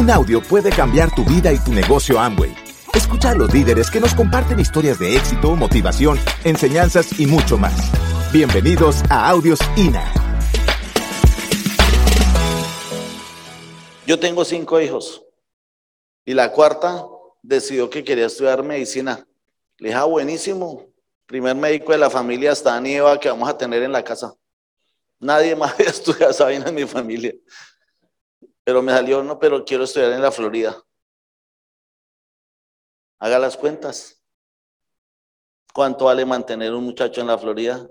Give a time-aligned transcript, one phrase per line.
[0.00, 2.56] Un audio puede cambiar tu vida y tu negocio Amway.
[2.94, 7.74] Escucha a los líderes que nos comparten historias de éxito, motivación, enseñanzas y mucho más.
[8.32, 10.10] Bienvenidos a Audios INA.
[14.06, 15.22] Yo tengo cinco hijos
[16.24, 17.04] y la cuarta
[17.42, 19.26] decidió que quería estudiar medicina.
[19.76, 20.86] Le dije, ah, buenísimo,
[21.26, 24.32] primer médico de la familia hasta Aníbal que vamos a tener en la casa.
[25.18, 27.34] Nadie más había estudiado esa en mi familia.
[28.70, 30.80] Pero me salió, no, pero quiero estudiar en la Florida.
[33.18, 34.22] Haga las cuentas.
[35.74, 37.84] ¿Cuánto vale mantener un muchacho en la Florida?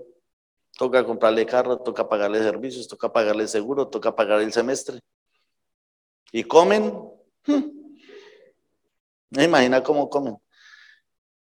[0.78, 5.00] Toca comprarle carro, toca pagarle servicios, toca pagarle seguro, toca pagar el semestre.
[6.32, 6.94] ¿Y comen?
[7.44, 7.94] Hmm.
[9.28, 10.38] ¿Me imagina cómo comen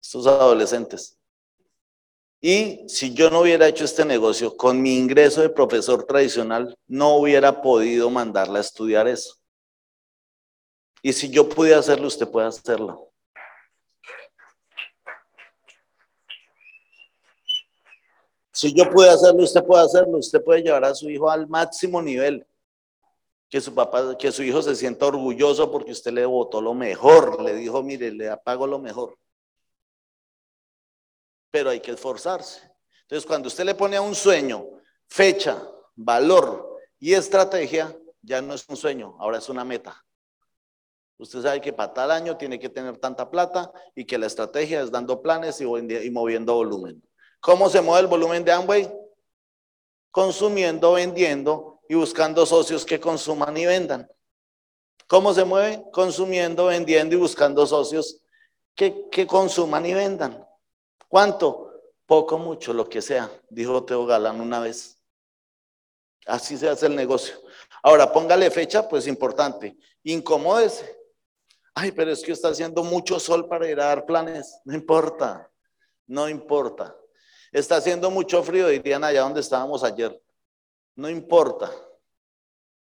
[0.02, 1.17] estos adolescentes?
[2.40, 7.16] Y si yo no hubiera hecho este negocio con mi ingreso de profesor tradicional, no
[7.16, 9.38] hubiera podido mandarla a estudiar eso.
[11.02, 13.12] Y si yo pude hacerlo, usted puede hacerlo.
[18.52, 20.18] Si yo pude hacerlo, usted puede hacerlo.
[20.18, 22.46] Usted puede llevar a su hijo al máximo nivel.
[23.50, 27.42] Que su papá, que su hijo se sienta orgulloso porque usted le votó lo mejor.
[27.42, 29.18] Le dijo, mire, le apago lo mejor
[31.52, 32.62] pero hay que esforzarse.
[33.02, 34.66] Entonces, cuando usted le pone a un sueño
[35.08, 35.62] fecha,
[35.96, 40.04] valor y estrategia, ya no es un sueño, ahora es una meta.
[41.18, 44.82] Usted sabe que para tal año tiene que tener tanta plata y que la estrategia
[44.82, 45.66] es dando planes y,
[46.12, 47.02] moviendo volumen.
[47.40, 48.92] ¿Cómo se mueve el volumen de Amway?
[50.12, 54.08] Consumiendo, vendiendo y buscando socios que consuman y vendan.
[55.08, 55.84] ¿Cómo se mueve?
[55.92, 58.22] Consumiendo, vendiendo y buscando socios
[58.76, 60.47] que, que consuman y vendan.
[61.08, 61.68] ¿Cuánto?
[62.06, 65.02] Poco, mucho, lo que sea, dijo Teo Galán una vez.
[66.26, 67.36] Así se hace el negocio.
[67.84, 69.78] Ahora, póngale fecha, pues importante.
[70.04, 70.98] Incomódese.
[71.76, 74.60] Ay, pero es que está haciendo mucho sol para ir a dar planes.
[74.66, 75.50] No importa,
[76.08, 76.96] no importa.
[77.52, 80.22] Está haciendo mucho frío, dirían allá donde estábamos ayer.
[80.96, 81.72] No importa.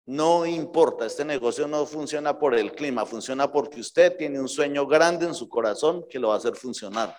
[0.06, 4.88] No importa, este negocio no funciona por el clima, funciona porque usted tiene un sueño
[4.88, 7.16] grande en su corazón que lo va a hacer funcionar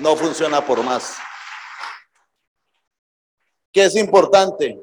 [0.00, 1.16] no funciona por más.
[3.72, 4.80] ¿Qué es importante?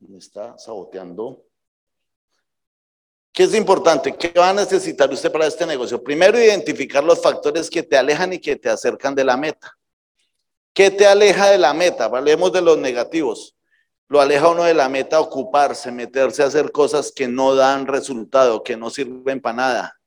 [0.00, 1.44] Me está saboteando.
[3.32, 4.14] ¿Qué es importante?
[4.16, 6.02] ¿Qué va a necesitar usted para este negocio?
[6.02, 9.76] Primero, identificar los factores que te alejan y que te acercan de la meta.
[10.72, 12.04] ¿Qué te aleja de la meta?
[12.04, 13.56] Hablemos de los negativos.
[14.08, 18.62] Lo aleja uno de la meta ocuparse, meterse a hacer cosas que no dan resultado,
[18.62, 20.00] que no sirven para nada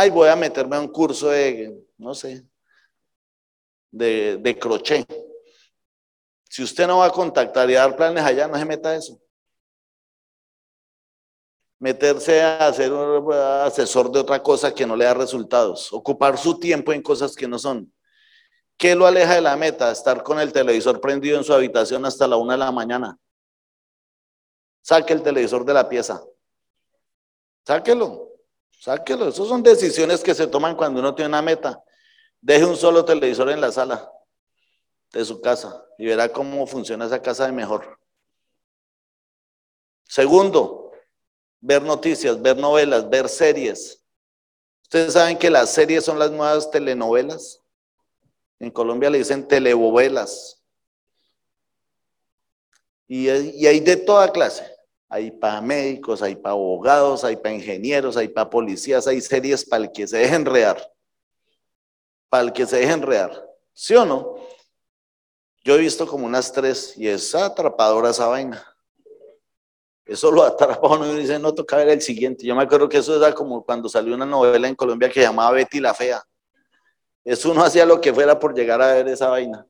[0.00, 2.46] ay, voy a meterme a un curso de, no sé,
[3.90, 5.06] de, de crochet.
[6.48, 9.20] Si usted no va a contactar y dar planes allá, no se meta a eso.
[11.78, 15.92] Meterse a ser un asesor de otra cosa que no le da resultados.
[15.92, 17.92] Ocupar su tiempo en cosas que no son.
[18.78, 19.90] ¿Qué lo aleja de la meta?
[19.90, 23.18] Estar con el televisor prendido en su habitación hasta la una de la mañana.
[24.80, 26.24] Saque el televisor de la pieza.
[27.66, 28.29] Sáquelo.
[28.80, 29.28] Sáquelo.
[29.28, 31.84] Esas son decisiones que se toman cuando uno tiene una meta.
[32.40, 34.10] Deje un solo televisor en la sala
[35.12, 37.98] de su casa y verá cómo funciona esa casa de mejor.
[40.04, 40.92] Segundo,
[41.60, 44.02] ver noticias, ver novelas, ver series.
[44.82, 47.60] Ustedes saben que las series son las nuevas telenovelas.
[48.58, 50.62] En Colombia le dicen telebovelas.
[53.06, 54.69] Y, hay de toda clase
[55.12, 59.82] hay para médicos, hay para abogados, hay para ingenieros, hay para policías, hay series para
[59.82, 60.80] el que se deje enredar.
[62.28, 63.44] Para el que se deje enredar.
[63.72, 64.36] ¿Sí o no?
[65.64, 68.64] Yo he visto como unas tres y es atrapadora esa vaina.
[70.06, 72.46] Eso lo atrapa uno y dice, no toca ver el siguiente.
[72.46, 75.50] Yo me acuerdo que eso era como cuando salió una novela en Colombia que llamaba
[75.50, 76.22] Betty la Fea.
[77.24, 79.66] Eso uno hacía lo que fuera por llegar a ver esa vaina.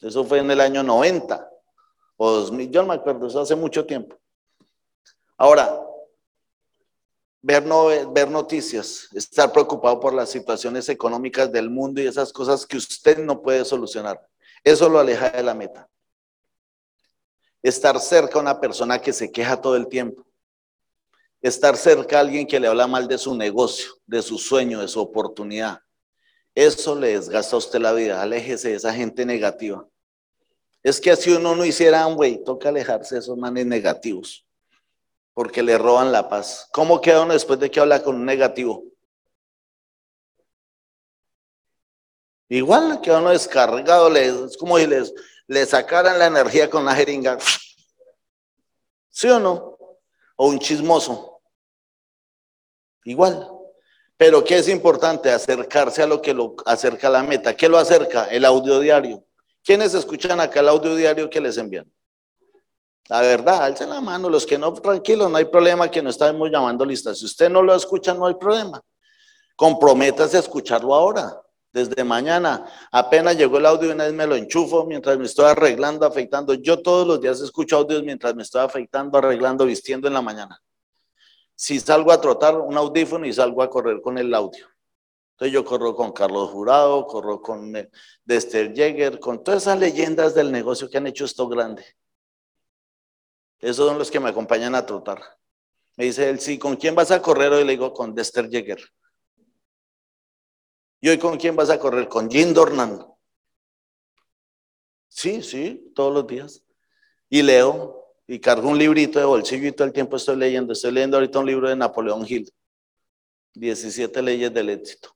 [0.00, 1.52] Eso fue en el año 90
[2.16, 4.16] o 2000, yo no me acuerdo, eso hace mucho tiempo.
[5.36, 5.80] Ahora,
[7.42, 7.62] ver,
[8.12, 13.18] ver noticias, estar preocupado por las situaciones económicas del mundo y esas cosas que usted
[13.18, 14.20] no puede solucionar,
[14.64, 15.88] eso lo aleja de la meta.
[17.62, 20.24] Estar cerca a una persona que se queja todo el tiempo.
[21.40, 24.88] Estar cerca a alguien que le habla mal de su negocio, de su sueño, de
[24.88, 25.80] su oportunidad.
[26.54, 28.22] Eso le desgasta a usted la vida.
[28.22, 29.86] Aléjese de esa gente negativa.
[30.86, 34.46] Es que si uno no hiciera güey, toca alejarse de esos manes negativos,
[35.34, 36.68] porque le roban la paz.
[36.72, 38.84] ¿Cómo queda uno después de que habla con un negativo?
[42.48, 45.12] Igual queda uno descargado, es como si les,
[45.48, 47.36] le sacaran la energía con la jeringa.
[49.10, 49.76] ¿Sí o no?
[50.36, 51.40] o un chismoso.
[53.02, 53.50] Igual.
[54.16, 55.32] Pero ¿qué es importante?
[55.32, 57.56] Acercarse a lo que lo acerca a la meta.
[57.56, 58.26] ¿Qué lo acerca?
[58.26, 59.25] El audio diario.
[59.66, 61.92] ¿Quiénes escuchan acá el audio diario que les envían?
[63.08, 64.30] La verdad, alcen la mano.
[64.30, 67.18] Los que no, tranquilos, no hay problema que no estamos llamando listas.
[67.18, 68.80] Si usted no lo escucha, no hay problema.
[69.56, 71.42] Comprométase a escucharlo ahora
[71.72, 72.64] desde mañana.
[72.92, 76.54] Apenas llegó el audio, una vez me lo enchufo mientras me estoy arreglando, afeitando.
[76.54, 80.62] Yo todos los días escucho audios mientras me estoy afeitando, arreglando, vistiendo en la mañana.
[81.56, 84.64] Si salgo a trotar, un audífono y salgo a correr con el audio.
[85.36, 87.70] Entonces yo corro con Carlos Jurado, corro con
[88.24, 91.84] Dexter Jäger, con todas esas leyendas del negocio que han hecho esto grande.
[93.58, 95.22] Esos son los que me acompañan a trotar.
[95.98, 97.64] Me dice él, sí, ¿con quién vas a correr hoy?
[97.64, 98.80] Le digo, con Dexter Jäger.
[101.02, 102.08] ¿Y hoy con quién vas a correr?
[102.08, 103.04] Con Jim Dornan.
[105.08, 106.64] Sí, sí, todos los días.
[107.28, 110.72] Y leo y cargo un librito de bolsillo y todo el tiempo estoy leyendo.
[110.72, 112.50] Estoy leyendo ahorita un libro de Napoleón Hill.
[113.52, 115.15] 17 leyes del éxito.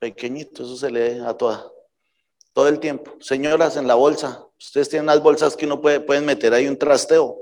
[0.00, 1.70] Pequeñito, eso se lee a toda.
[2.52, 3.16] Todo el tiempo.
[3.20, 4.44] Señoras, en la bolsa.
[4.58, 7.38] Ustedes tienen unas bolsas que uno puede, pueden meter ahí un trasteo.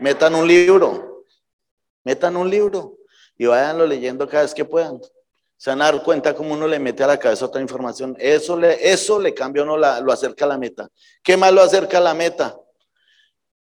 [0.00, 1.26] Metan un libro.
[2.04, 2.96] Metan un libro.
[3.36, 4.98] Y váyanlo leyendo cada vez que puedan
[5.56, 8.14] se van a dar cuenta cómo uno le mete a la cabeza otra información.
[8.18, 10.88] Eso le, eso le cambia uno, la, lo acerca a la meta.
[11.22, 12.56] ¿Qué más lo acerca a la meta?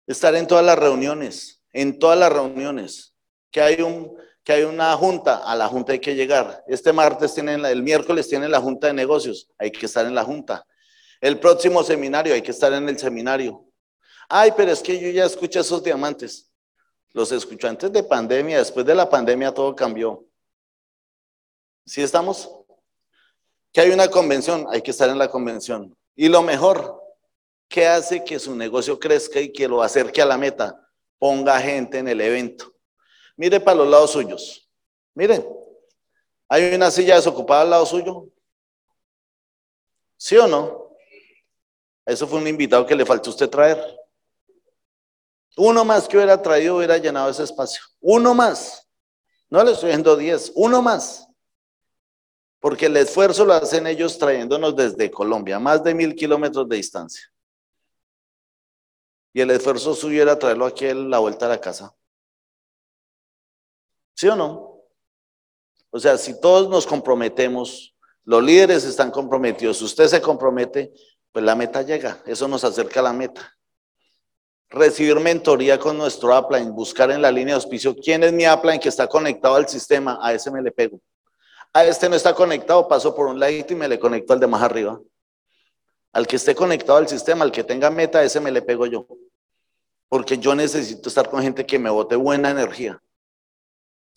[0.06, 3.14] Estar en todas las reuniones, en todas las reuniones.
[3.50, 4.14] Que hay, un,
[4.49, 6.65] que hay una junta, a la junta hay que llegar.
[6.67, 10.25] Este martes tienen, el miércoles tienen la junta de negocios, hay que estar en la
[10.25, 10.67] junta.
[11.21, 13.67] El próximo seminario, hay que estar en el seminario.
[14.27, 16.50] Ay, pero es que yo ya escuché esos diamantes.
[17.11, 20.25] Los escuché antes de pandemia, después de la pandemia todo cambió.
[21.85, 22.50] ¿Sí estamos?
[23.71, 25.95] Que hay una convención, hay que estar en la convención.
[26.17, 27.03] Y lo mejor,
[27.69, 30.89] ¿qué hace que su negocio crezca y que lo acerque a la meta?
[31.19, 32.77] Ponga gente en el evento.
[33.38, 34.69] Mire para los lados suyos.
[35.14, 35.49] Miren,
[36.49, 38.26] hay una silla desocupada al lado suyo.
[40.17, 40.96] ¿Sí o no?
[42.05, 43.79] Eso fue un invitado que le faltó usted traer.
[45.56, 47.81] Uno más que hubiera traído hubiera llenado ese espacio.
[48.00, 48.88] Uno más.
[49.49, 51.29] No le estoy diciendo diez, uno más.
[52.58, 57.32] Porque el esfuerzo lo hacen ellos trayéndonos desde Colombia, más de mil kilómetros de distancia.
[59.32, 61.94] Y el esfuerzo suyo era traerlo aquí a la vuelta a la casa.
[64.19, 64.82] ¿Sí o no?
[65.91, 67.94] O sea, si todos nos comprometemos,
[68.25, 70.93] los líderes están comprometidos, usted se compromete,
[71.31, 73.56] pues la meta llega, eso nos acerca a la meta.
[74.70, 78.81] Recibir mentoría con nuestro upline, buscar en la línea de auspicio quién es mi upline
[78.81, 81.00] que está conectado al sistema, a ese me le pego.
[81.73, 84.49] A este no está conectado, paso por un ladito y me le conecto al de
[84.49, 85.00] más arriba.
[86.12, 89.06] Al que esté conectado al sistema, al que tenga meta, ese me le pego yo.
[90.09, 93.00] Porque yo necesito estar con gente que me bote buena energía.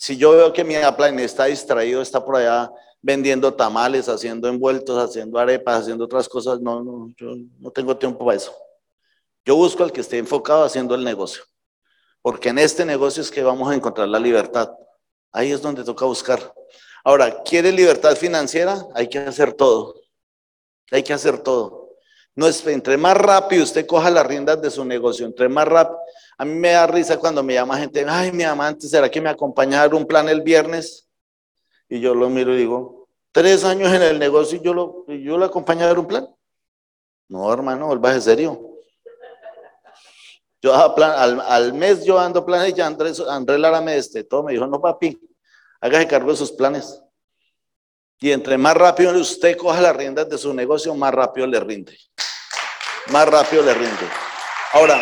[0.01, 2.71] Si yo veo que mi upline está distraído, está por allá
[3.03, 8.25] vendiendo tamales, haciendo envueltos, haciendo arepas, haciendo otras cosas, no, no, yo no tengo tiempo
[8.25, 8.51] para eso.
[9.45, 11.43] Yo busco al que esté enfocado haciendo el negocio.
[12.23, 14.71] Porque en este negocio es que vamos a encontrar la libertad.
[15.31, 16.51] Ahí es donde toca buscar.
[17.03, 18.83] Ahora, ¿quiere libertad financiera?
[18.95, 19.93] Hay que hacer todo.
[20.89, 21.80] Hay que hacer todo.
[22.35, 25.99] No es, entre más rápido usted coja las riendas de su negocio, entre más rápido.
[26.37, 29.29] A mí me da risa cuando me llama gente, ay, mi amante, ¿será que me
[29.29, 31.09] acompaña a dar un plan el viernes?
[31.89, 35.35] Y yo lo miro y digo, tres años en el negocio y yo lo, yo
[35.43, 36.27] a dar un plan.
[37.27, 38.71] No, hermano, vuelva serio.
[40.61, 44.67] Yo plan, al, mes yo ando planes y Andrés, Andrés Lara me destetó, me dijo,
[44.67, 45.19] no papi,
[45.81, 47.01] Hágase cargo de sus planes.
[48.19, 51.97] Y entre más rápido usted coja las riendas de su negocio, más rápido le rinde.
[53.07, 54.07] Más rápido le rinde.
[54.73, 55.01] Ahora,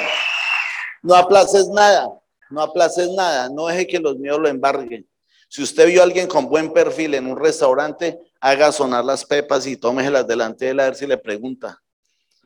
[1.01, 2.09] no aplaces nada,
[2.49, 5.07] no aplaces nada, no deje que los míos lo embarguen.
[5.47, 9.65] Si usted vio a alguien con buen perfil en un restaurante, haga sonar las pepas
[9.65, 11.81] y tómeselas delante de él a ver si le pregunta.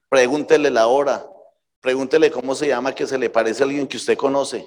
[0.10, 1.26] Pregúntele la hora,
[1.82, 4.66] pregúntele cómo se llama, que se le parece a alguien que usted conoce.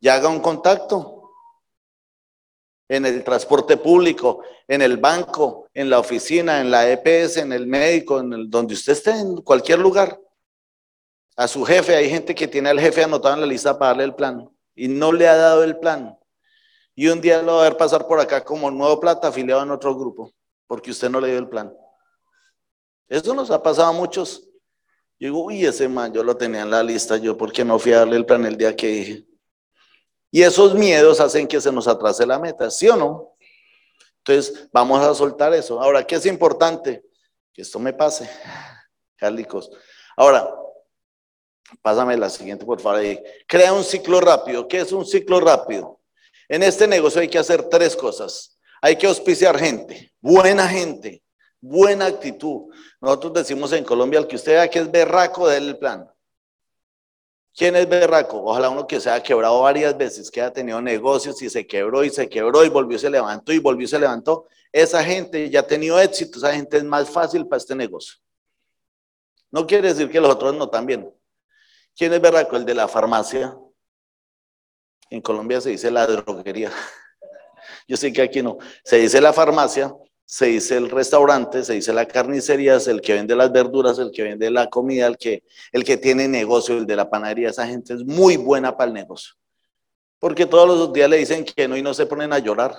[0.00, 1.17] Y haga un contacto
[2.88, 7.66] en el transporte público, en el banco, en la oficina, en la EPS, en el
[7.66, 10.18] médico, en el, donde usted esté, en cualquier lugar.
[11.36, 14.04] A su jefe, hay gente que tiene al jefe anotado en la lista para darle
[14.04, 16.18] el plan y no le ha dado el plan.
[16.94, 19.70] Y un día lo va a ver pasar por acá como nuevo plata afiliado en
[19.70, 20.32] otro grupo,
[20.66, 21.72] porque usted no le dio el plan.
[23.08, 24.42] Eso nos ha pasado a muchos.
[25.20, 27.78] Yo digo, uy, ese man, yo lo tenía en la lista, yo, ¿por qué no
[27.78, 29.27] fui a darle el plan el día que dije?
[30.30, 33.36] Y esos miedos hacen que se nos atrase la meta, ¿sí o no?
[34.18, 35.80] Entonces, vamos a soltar eso.
[35.80, 37.04] Ahora, ¿qué es importante?
[37.52, 38.28] Que esto me pase,
[39.16, 39.70] Carlicos.
[40.16, 40.48] Ahora,
[41.82, 43.02] Pásame la siguiente, por favor.
[43.46, 44.66] Crea un ciclo rápido.
[44.66, 46.00] ¿Qué es un ciclo rápido?
[46.48, 48.58] En este negocio hay que hacer tres cosas.
[48.80, 51.22] Hay que auspiciar gente, buena gente,
[51.60, 52.72] buena actitud.
[53.00, 56.08] Nosotros decimos en Colombia, el que usted vea que es berraco, déle el plan.
[57.58, 58.40] ¿Quién es berraco?
[58.44, 62.04] Ojalá uno que se haya quebrado varias veces, que haya tenido negocios y se quebró
[62.04, 64.46] y se quebró y volvió y se levantó y volvió y se levantó.
[64.70, 68.14] Esa gente ya ha tenido éxito, esa gente es más fácil para este negocio.
[69.50, 71.12] No quiere decir que los otros no también.
[71.96, 72.56] ¿Quién es berraco?
[72.56, 73.58] El de la farmacia.
[75.10, 76.70] En Colombia se dice la droguería.
[77.88, 78.58] Yo sé que aquí no.
[78.84, 79.92] Se dice la farmacia,
[80.30, 84.10] se dice el restaurante, se dice la carnicería, es el que vende las verduras, el
[84.10, 85.42] que vende la comida, el que,
[85.72, 87.48] el que tiene negocio, el de la panadería.
[87.48, 89.32] Esa gente es muy buena para el negocio.
[90.18, 92.76] Porque todos los días le dicen que no y no se ponen a llorar.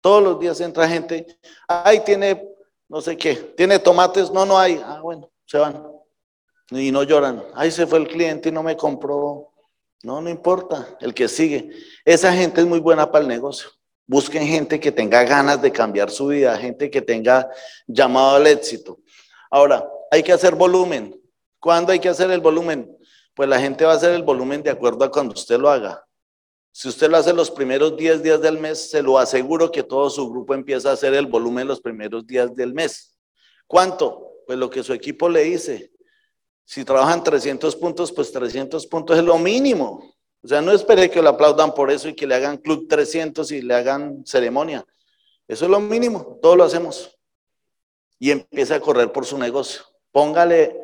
[0.00, 1.24] Todos los días entra gente,
[1.68, 2.48] ay, tiene,
[2.88, 4.82] no sé qué, tiene tomates, no, no hay.
[4.84, 5.86] Ah, bueno, se van.
[6.70, 7.44] Y no lloran.
[7.54, 9.52] Ay, se fue el cliente y no me compró.
[10.02, 11.70] No, no importa, el que sigue.
[12.04, 13.70] Esa gente es muy buena para el negocio.
[14.08, 17.46] Busquen gente que tenga ganas de cambiar su vida, gente que tenga
[17.86, 19.00] llamado al éxito.
[19.50, 21.14] Ahora, hay que hacer volumen.
[21.60, 22.90] ¿Cuándo hay que hacer el volumen?
[23.34, 26.02] Pues la gente va a hacer el volumen de acuerdo a cuando usted lo haga.
[26.72, 30.08] Si usted lo hace los primeros 10 días del mes, se lo aseguro que todo
[30.08, 33.14] su grupo empieza a hacer el volumen los primeros días del mes.
[33.66, 34.36] ¿Cuánto?
[34.46, 35.92] Pues lo que su equipo le dice.
[36.64, 40.14] Si trabajan 300 puntos, pues 300 puntos es lo mínimo.
[40.48, 43.52] O sea, no espere que lo aplaudan por eso y que le hagan club 300
[43.52, 44.82] y le hagan ceremonia.
[45.46, 47.14] Eso es lo mínimo, todo lo hacemos.
[48.18, 49.82] Y empieza a correr por su negocio.
[50.10, 50.74] Póngale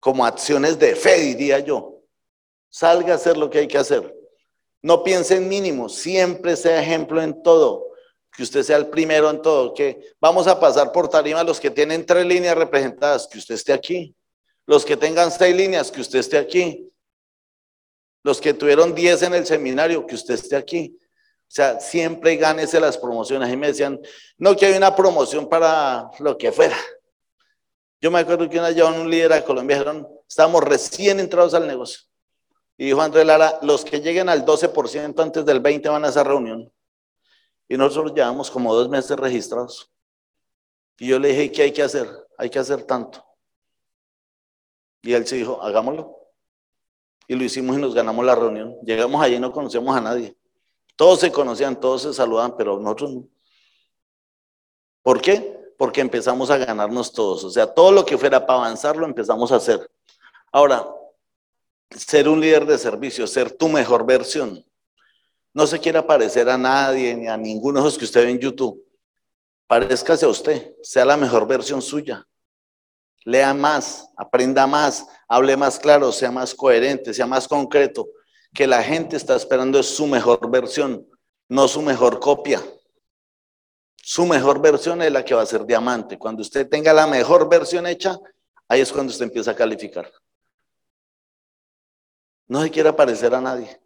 [0.00, 2.02] como acciones de fe, diría yo.
[2.68, 4.14] Salga a hacer lo que hay que hacer.
[4.82, 7.86] No piense en mínimo, siempre sea ejemplo en todo.
[8.36, 9.72] Que usted sea el primero en todo.
[9.72, 13.72] Que vamos a pasar por tarima los que tienen tres líneas representadas, que usted esté
[13.72, 14.14] aquí.
[14.66, 16.90] Los que tengan seis líneas, que usted esté aquí.
[18.22, 20.96] Los que tuvieron diez en el seminario, que usted esté aquí.
[21.50, 23.52] O sea, siempre gánese las promociones.
[23.52, 24.00] Y me decían,
[24.38, 26.76] no, que hay una promoción para lo que fuera.
[28.00, 31.66] Yo me acuerdo que una vez un líder a Colombia, dijeron, estamos recién entrados al
[31.66, 32.02] negocio.
[32.78, 36.24] Y dijo Andrés Lara, los que lleguen al 12% antes del 20 van a esa
[36.24, 36.72] reunión.
[37.68, 39.92] Y nosotros llevamos como dos meses registrados.
[40.98, 42.08] Y yo le dije, ¿qué hay que hacer?
[42.38, 43.24] Hay que hacer tanto.
[45.02, 46.19] Y él se dijo, hagámoslo.
[47.30, 48.76] Y lo hicimos y nos ganamos la reunión.
[48.82, 50.36] Llegamos allí y no conocíamos a nadie.
[50.96, 53.28] Todos se conocían, todos se saludaban, pero nosotros no.
[55.00, 55.56] ¿Por qué?
[55.78, 57.44] Porque empezamos a ganarnos todos.
[57.44, 59.88] O sea, todo lo que fuera para avanzar lo empezamos a hacer.
[60.50, 60.84] Ahora,
[61.96, 64.66] ser un líder de servicio, ser tu mejor versión.
[65.54, 68.40] No se quiera parecer a nadie ni a ninguno de los que usted ve en
[68.40, 68.84] YouTube.
[69.68, 72.26] Parezcase a usted, sea la mejor versión suya
[73.24, 78.08] lea más, aprenda más, hable más claro, sea más coherente, sea más concreto.
[78.52, 81.06] Que la gente está esperando es su mejor versión,
[81.48, 82.60] no su mejor copia.
[83.96, 86.18] Su mejor versión es la que va a ser diamante.
[86.18, 88.18] Cuando usted tenga la mejor versión hecha,
[88.66, 90.10] ahí es cuando usted empieza a calificar.
[92.48, 93.80] No se quiera parecer a nadie.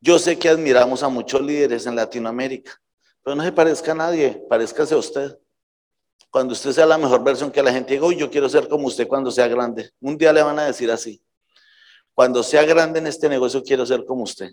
[0.00, 2.72] Yo sé que admiramos a muchos líderes en Latinoamérica,
[3.22, 5.38] pero no se parezca a nadie, parezcase a usted.
[6.30, 8.86] Cuando usted sea la mejor versión que la gente diga, uy, yo quiero ser como
[8.86, 9.90] usted cuando sea grande.
[10.00, 11.20] Un día le van a decir así.
[12.14, 14.50] Cuando sea grande en este negocio, quiero ser como usted.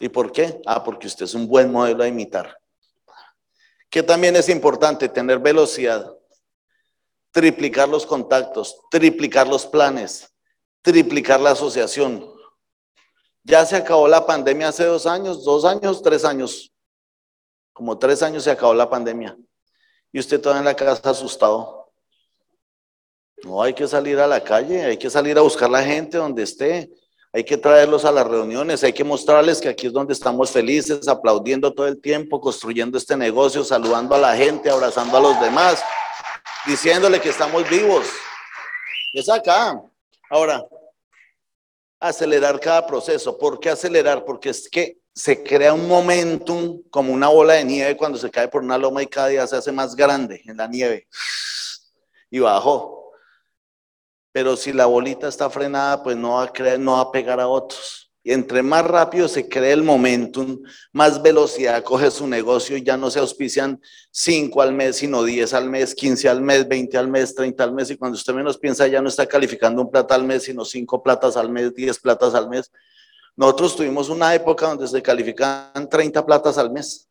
[0.00, 0.62] ¿Y por qué?
[0.64, 2.58] Ah, porque usted es un buen modelo a imitar.
[3.90, 6.10] Que también es importante tener velocidad,
[7.30, 10.32] triplicar los contactos, triplicar los planes,
[10.80, 12.32] triplicar la asociación.
[13.42, 16.72] Ya se acabó la pandemia hace dos años, dos años, tres años.
[17.74, 19.36] Como tres años se acabó la pandemia
[20.14, 21.92] y usted todavía en la casa asustado.
[23.42, 26.44] No, hay que salir a la calle, hay que salir a buscar la gente donde
[26.44, 26.88] esté,
[27.32, 31.08] hay que traerlos a las reuniones, hay que mostrarles que aquí es donde estamos felices,
[31.08, 35.82] aplaudiendo todo el tiempo, construyendo este negocio, saludando a la gente, abrazando a los demás,
[36.64, 38.06] diciéndole que estamos vivos.
[39.12, 39.82] Es acá.
[40.30, 40.64] Ahora,
[41.98, 43.36] acelerar cada proceso.
[43.36, 44.24] ¿Por qué acelerar?
[44.24, 48.48] Porque es que se crea un momentum como una bola de nieve cuando se cae
[48.48, 51.06] por una loma y cada día se hace más grande en la nieve
[52.30, 53.12] y bajó.
[54.32, 57.38] Pero si la bolita está frenada, pues no va a, crear, no va a pegar
[57.38, 58.10] a otros.
[58.24, 60.60] Y entre más rápido se crea el momentum,
[60.92, 63.80] más velocidad coge su negocio y ya no se auspician
[64.10, 67.72] 5 al mes, sino 10 al mes, 15 al mes, 20 al mes, 30 al
[67.72, 67.90] mes.
[67.90, 71.02] Y cuando usted menos piensa, ya no está calificando un plata al mes, sino 5
[71.02, 72.72] platas al mes, 10 platas al mes.
[73.36, 77.08] Nosotros tuvimos una época donde se calificaban 30 platas al mes.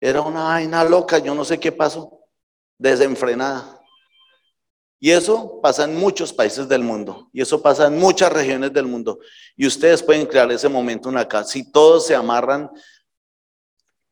[0.00, 2.20] Era una vaina loca, yo no sé qué pasó,
[2.78, 3.80] desenfrenada.
[4.98, 8.86] Y eso pasa en muchos países del mundo, y eso pasa en muchas regiones del
[8.86, 9.18] mundo.
[9.56, 11.42] Y ustedes pueden crear ese momento acá.
[11.42, 12.70] Si todos se amarran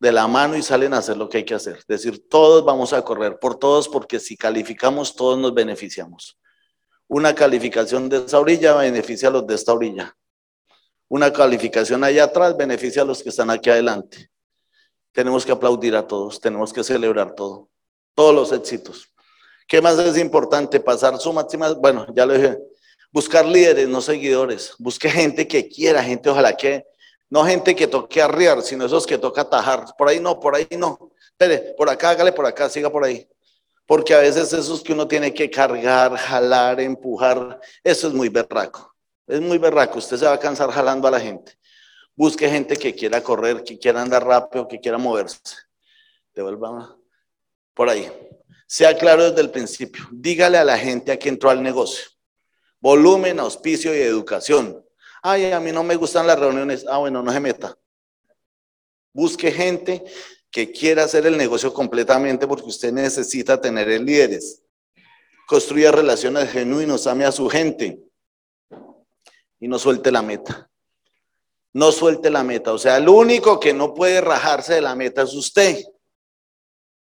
[0.00, 1.76] de la mano y salen a hacer lo que hay que hacer.
[1.78, 6.38] Es decir, todos vamos a correr por todos porque si calificamos, todos nos beneficiamos.
[7.08, 10.16] Una calificación de esa orilla beneficia a los de esta orilla.
[11.08, 14.30] Una calificación allá atrás beneficia a los que están aquí adelante.
[15.12, 17.68] Tenemos que aplaudir a todos, tenemos que celebrar todo,
[18.14, 19.08] todos los éxitos.
[19.66, 20.80] ¿Qué más es importante?
[20.80, 22.58] Pasar su máxima, bueno, ya lo dije,
[23.10, 24.74] buscar líderes, no seguidores.
[24.78, 26.86] Busque gente que quiera, gente ojalá que,
[27.30, 29.86] no gente que toque arriar, sino esos que toca atajar.
[29.96, 31.10] Por ahí no, por ahí no.
[31.30, 33.28] Espere, por acá, hágale por acá, siga por ahí.
[33.86, 38.87] Porque a veces esos que uno tiene que cargar, jalar, empujar, eso es muy berraco.
[39.28, 39.98] Es muy berraco.
[39.98, 41.52] Usted se va a cansar jalando a la gente.
[42.16, 45.38] Busque gente que quiera correr, que quiera andar rápido, que quiera moverse.
[46.34, 46.96] Devuelva
[47.74, 48.10] por ahí.
[48.66, 50.08] Sea claro desde el principio.
[50.10, 52.06] Dígale a la gente a que entró al negocio.
[52.80, 54.82] Volumen, auspicio y educación.
[55.22, 56.86] Ay, a mí no me gustan las reuniones.
[56.88, 57.78] Ah, bueno, no se meta.
[59.12, 60.04] Busque gente
[60.50, 64.62] que quiera hacer el negocio completamente porque usted necesita tener líderes.
[65.46, 68.07] Construya relaciones genuinas, ame a su gente
[69.60, 70.70] y no suelte la meta.
[71.72, 72.72] No suelte la meta.
[72.72, 75.84] O sea, el único que no puede rajarse de la meta es usted.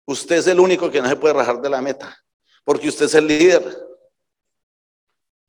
[0.06, 2.18] Usted es el único que no se puede rajar de la meta,
[2.64, 3.62] porque usted es el líder.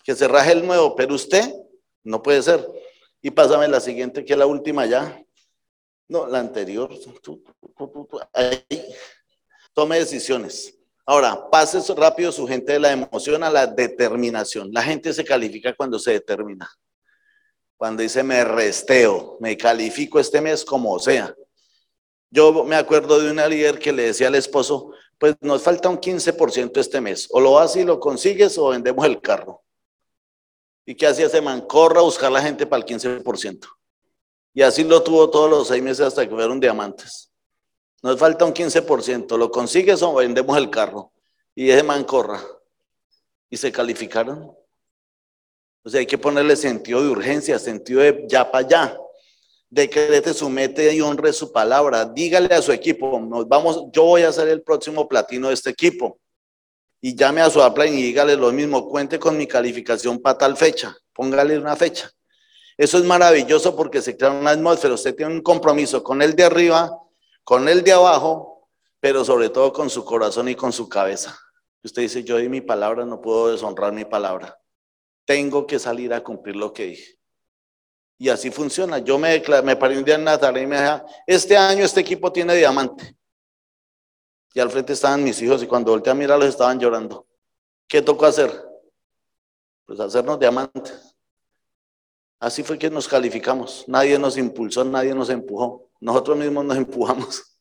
[0.04, 1.52] Que se raje el nuevo, pero usted
[2.04, 2.68] no puede ser.
[3.22, 5.24] Y pásame la siguiente, que es la última ya.
[6.08, 6.92] No, la anterior.
[8.34, 8.66] Ahí.
[9.74, 10.78] Tome decisiones.
[11.06, 14.70] Ahora, pase rápido su gente de la emoción a la determinación.
[14.72, 16.70] La gente se califica cuando se determina.
[17.82, 21.36] Cuando dice me resteo, me califico este mes como sea.
[22.30, 25.98] Yo me acuerdo de una líder que le decía al esposo, pues nos falta un
[26.00, 29.64] 15% este mes, o lo haces y lo consigues o vendemos el carro.
[30.86, 31.62] ¿Y qué hacía ese man?
[31.62, 33.68] Corra a buscar la gente para el 15%.
[34.54, 37.32] Y así lo tuvo todos los seis meses hasta que fueron diamantes.
[38.04, 41.12] Nos falta un 15%, lo consigues o vendemos el carro.
[41.56, 42.44] Y ese man corra.
[43.50, 44.56] Y se calificaron.
[45.84, 48.98] O sea, hay que ponerle sentido de urgencia, sentido de ya para allá
[49.72, 52.06] decrete su meta y honre su palabra.
[52.06, 55.72] Dígale a su equipo, nos vamos, yo voy a ser el próximo platino de este
[55.72, 56.20] equipo.
[57.00, 60.56] Y llame a su upline y dígale lo mismo, cuente con mi calificación para tal
[60.56, 62.12] fecha, póngale una fecha.
[62.78, 66.44] Eso es maravilloso porque se crea una atmósfera, usted tiene un compromiso con el de
[66.44, 66.92] arriba,
[67.44, 68.68] con el de abajo,
[69.00, 71.36] pero sobre todo con su corazón y con su cabeza.
[71.84, 74.61] Usted dice, yo di mi palabra, no puedo deshonrar mi palabra.
[75.26, 77.20] Tengo que salir a cumplir lo que dije.
[78.18, 79.00] Y así funciona.
[79.00, 82.32] Yo me, me paré un día en Natalia y me dije, este año este equipo
[82.32, 83.18] tiene diamante.
[84.54, 87.26] Y al frente estaban mis hijos y cuando volteé a mirarlos estaban llorando.
[87.88, 88.52] ¿Qué tocó hacer?
[89.86, 91.16] Pues hacernos diamantes.
[92.40, 93.86] Así fue que nos calificamos.
[93.88, 95.90] Nadie nos impulsó, nadie nos empujó.
[96.00, 97.58] Nosotros mismos nos empujamos.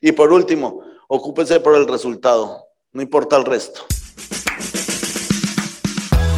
[0.00, 2.68] Y por último, ocúpese por el resultado.
[2.92, 3.84] No importa el resto.